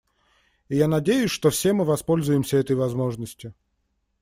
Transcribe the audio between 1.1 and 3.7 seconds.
что все мы воспользуемся этой возможностью.